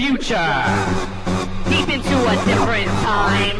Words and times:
future, 0.00 0.64
deep 1.68 1.90
into 1.90 2.16
a 2.26 2.34
different 2.46 2.88
time. 3.04 3.59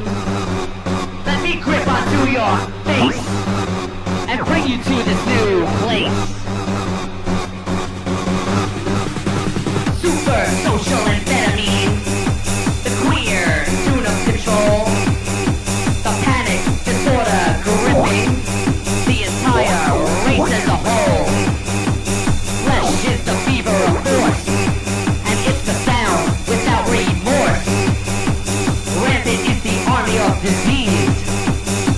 disease 30.42 31.24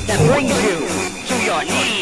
that 0.06 0.18
brings 0.26 0.50
you 0.64 0.80
to 1.28 1.44
your 1.44 1.64
knees. 1.64 2.01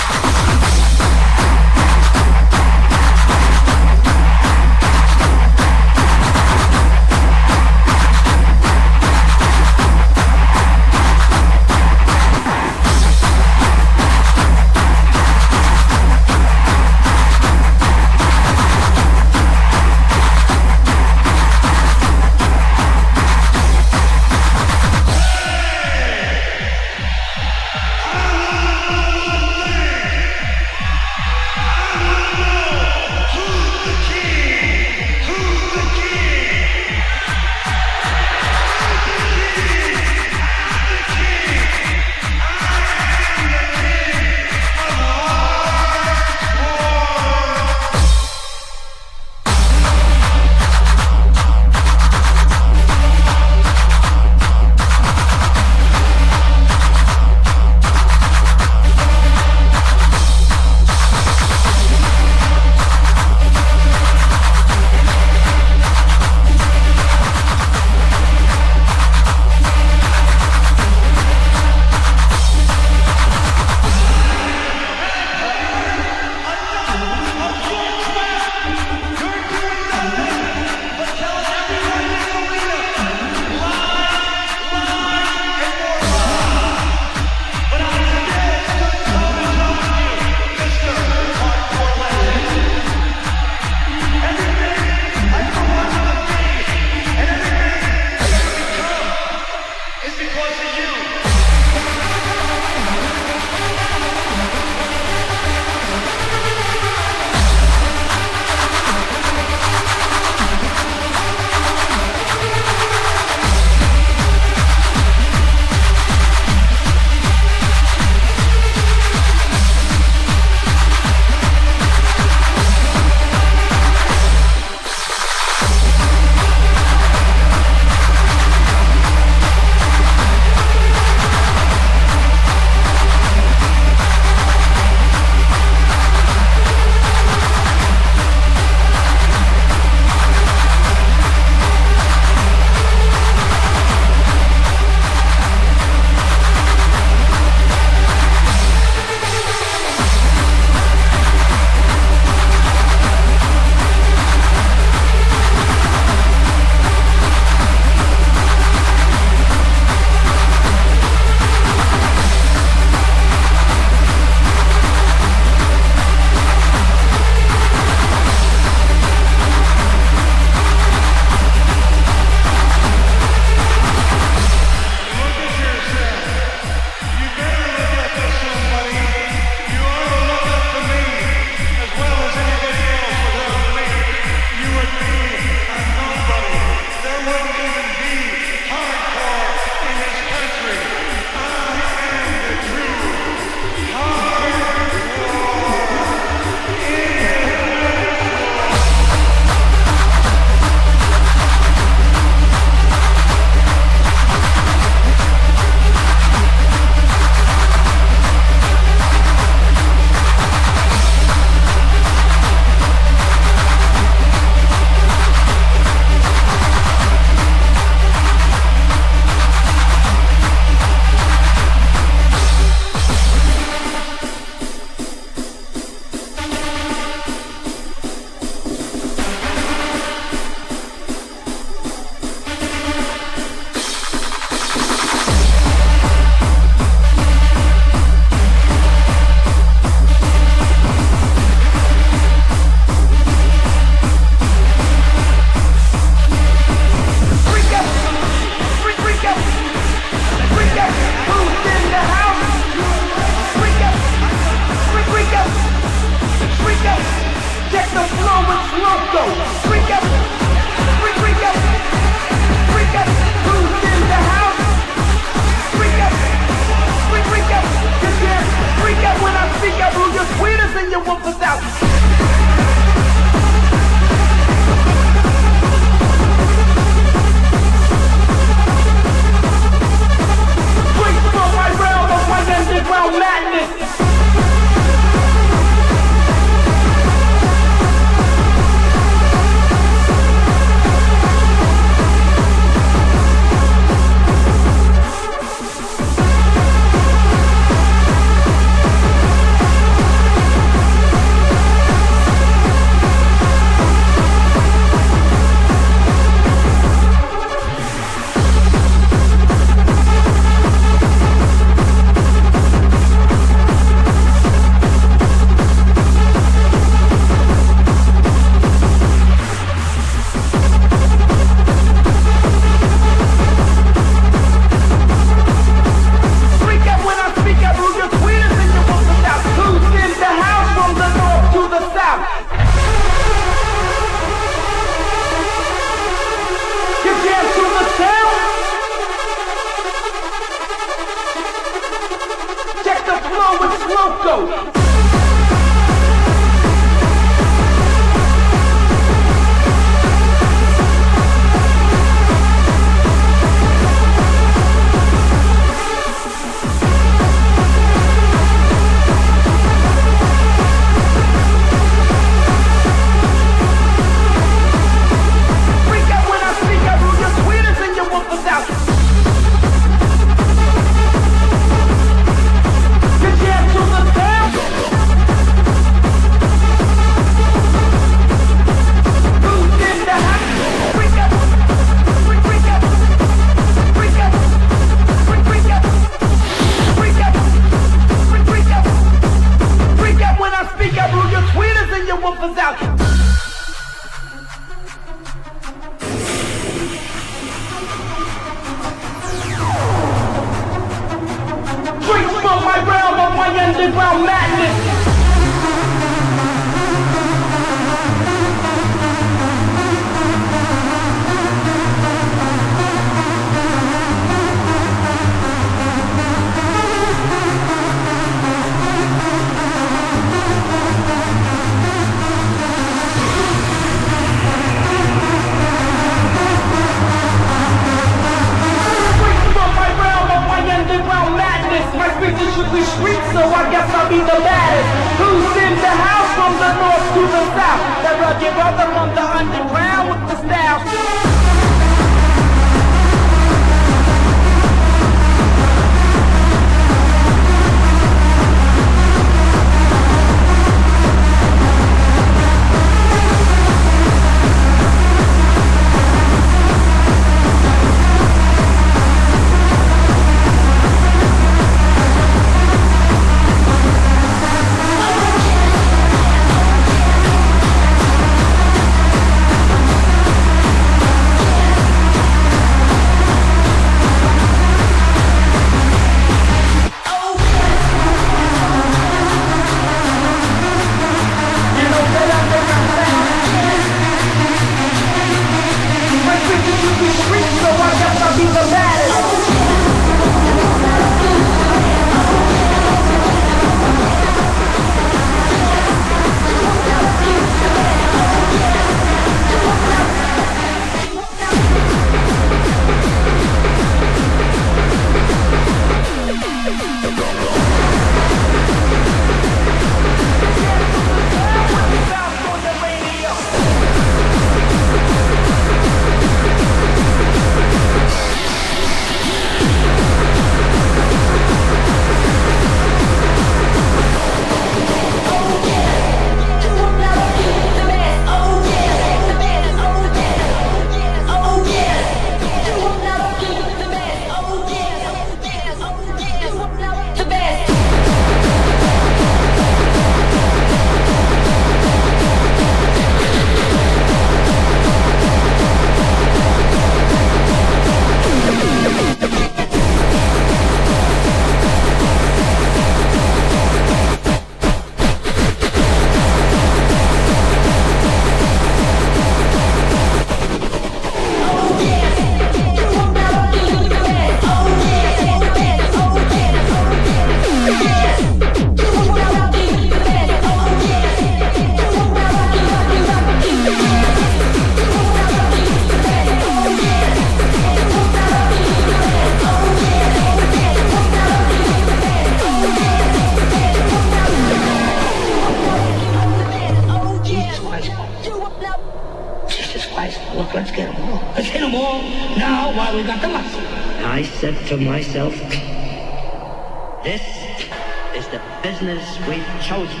This 597.18 598.26
is 598.26 598.28
the 598.28 598.40
business 598.62 599.18
we've 599.26 599.44
chosen. 599.60 600.00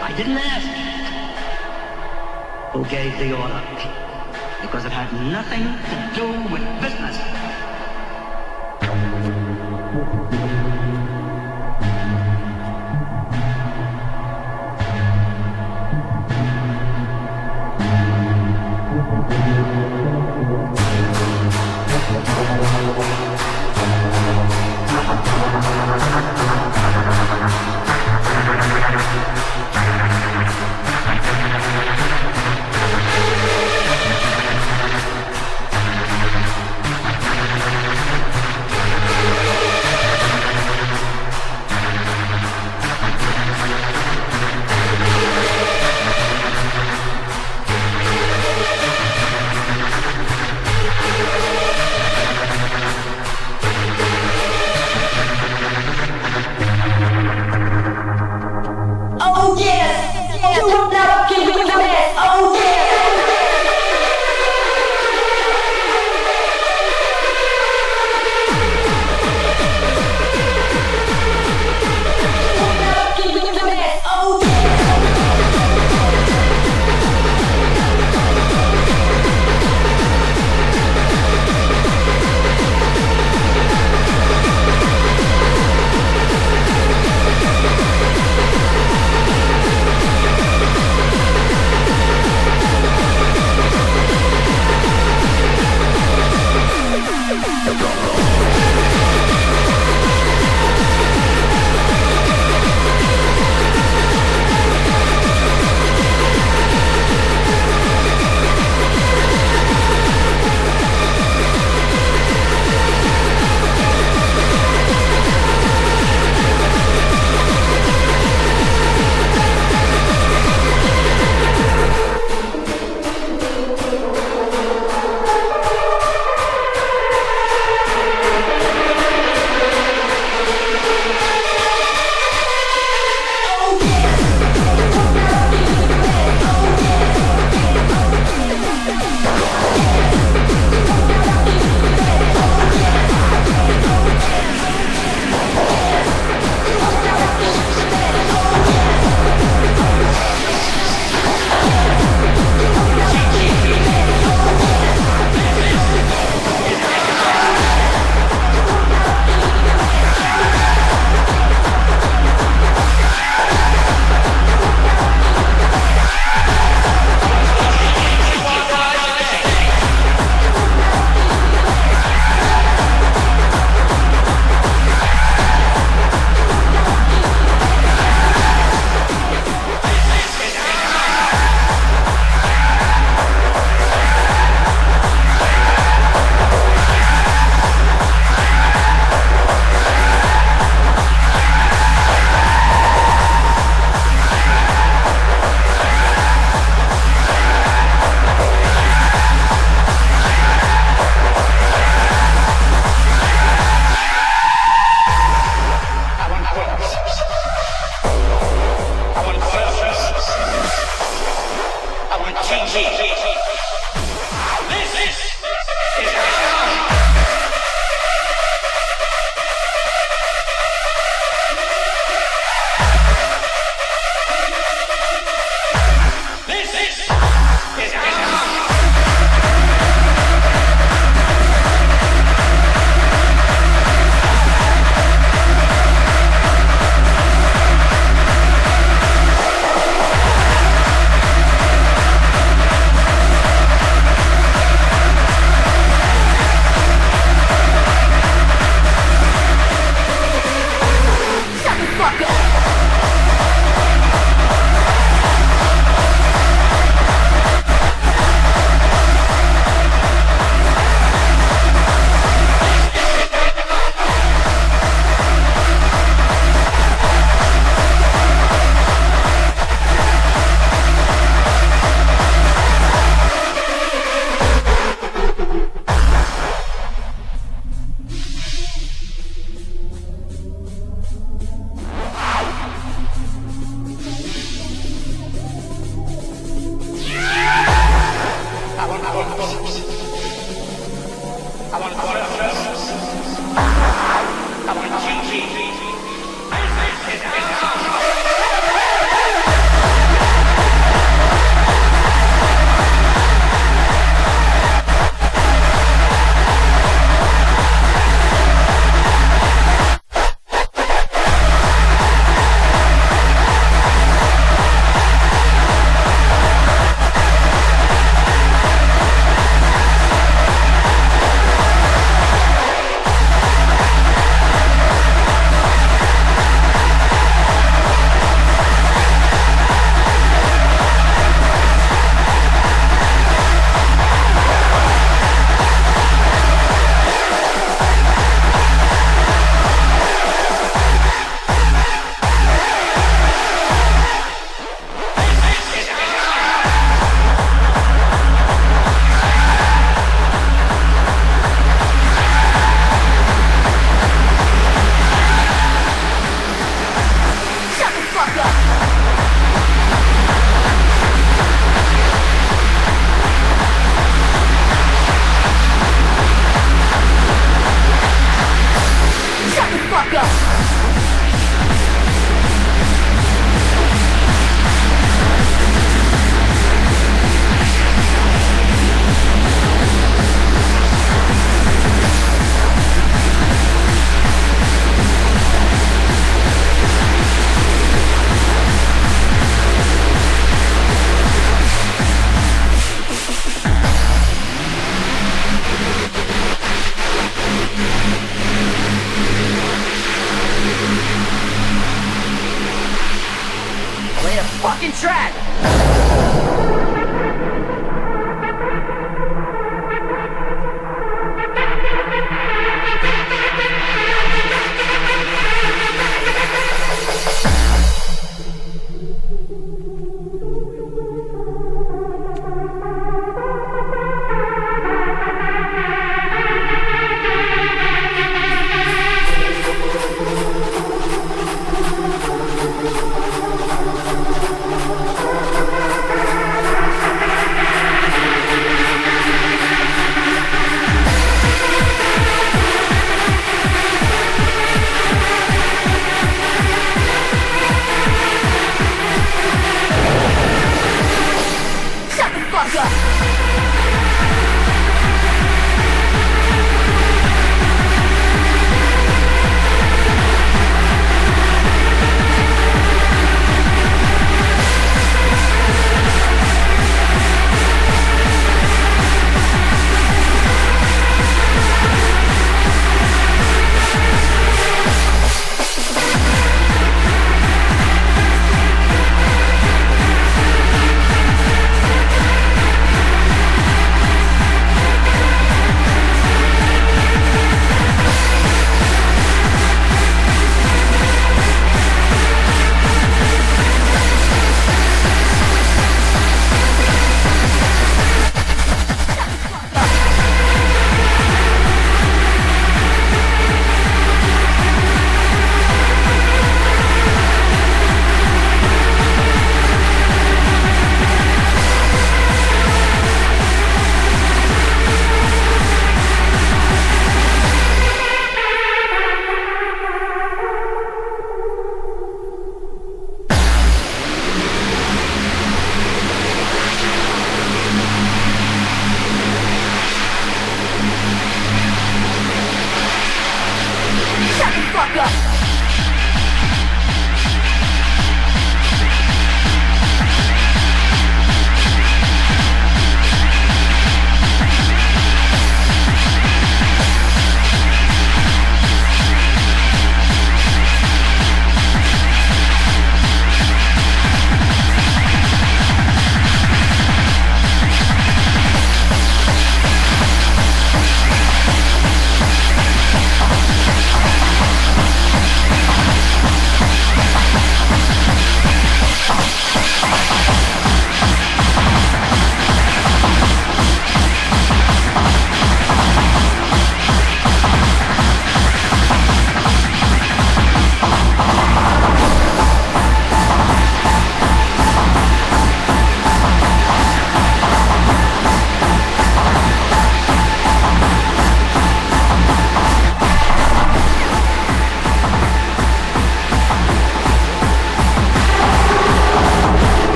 I 0.00 0.14
didn't 0.16 0.38
ask 0.38 0.66
who 2.72 2.86
gave 2.86 3.18
the 3.18 3.36
order 3.36 3.60
because 4.62 4.86
it 4.86 4.92
had 4.92 5.12
nothing 5.30 5.64
to 5.92 6.10
do 6.14 6.26
with 6.50 6.62
business. 6.80 7.41